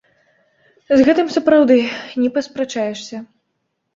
З 0.93 0.97
гэтым, 1.09 1.27
сапраўды, 1.35 1.77
не 2.21 2.29
паспрачаешся. 2.37 3.17